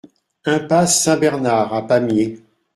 Impasse 0.47 1.03
Saint-Bernard 1.03 1.75
à 1.75 1.85
Pamiers 1.85 2.41